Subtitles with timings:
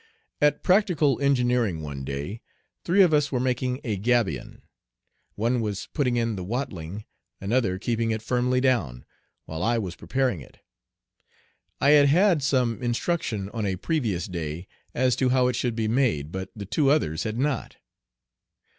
[0.41, 2.41] At practical engineering, one day,
[2.83, 4.63] three of us were making a gabion.
[5.35, 7.05] One was putting in the watling,
[7.39, 9.05] another keeping it firmly down,
[9.45, 10.57] while I was preparing it.
[11.79, 15.87] I had had some instruction on a previous day as to how it should be
[15.87, 17.75] made, but the two others had not.